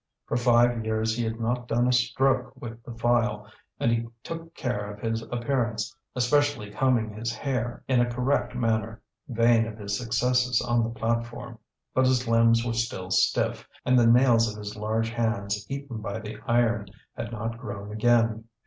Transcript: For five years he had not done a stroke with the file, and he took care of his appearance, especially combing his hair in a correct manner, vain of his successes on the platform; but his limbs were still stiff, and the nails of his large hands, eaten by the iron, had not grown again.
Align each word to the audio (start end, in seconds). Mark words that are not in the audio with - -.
For 0.25 0.35
five 0.35 0.83
years 0.83 1.15
he 1.15 1.23
had 1.23 1.39
not 1.39 1.67
done 1.67 1.87
a 1.87 1.91
stroke 1.93 2.59
with 2.59 2.83
the 2.83 2.91
file, 2.95 3.45
and 3.79 3.91
he 3.91 4.07
took 4.23 4.55
care 4.55 4.91
of 4.91 4.99
his 4.99 5.21
appearance, 5.21 5.95
especially 6.15 6.71
combing 6.71 7.13
his 7.13 7.31
hair 7.35 7.83
in 7.87 8.01
a 8.01 8.09
correct 8.11 8.55
manner, 8.55 9.03
vain 9.27 9.67
of 9.67 9.77
his 9.77 9.95
successes 9.95 10.59
on 10.59 10.83
the 10.83 10.89
platform; 10.89 11.59
but 11.93 12.07
his 12.07 12.27
limbs 12.27 12.65
were 12.65 12.73
still 12.73 13.11
stiff, 13.11 13.67
and 13.85 13.95
the 13.99 14.07
nails 14.07 14.51
of 14.51 14.57
his 14.57 14.75
large 14.75 15.11
hands, 15.11 15.67
eaten 15.69 16.01
by 16.01 16.17
the 16.17 16.37
iron, 16.47 16.87
had 17.15 17.31
not 17.31 17.59
grown 17.59 17.91
again. 17.91 18.45